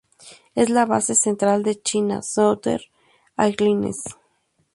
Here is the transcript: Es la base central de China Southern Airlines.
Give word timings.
Es 0.55 0.71
la 0.71 0.87
base 0.87 1.13
central 1.13 1.61
de 1.61 1.79
China 1.79 2.23
Southern 2.23 2.81
Airlines. 3.37 4.01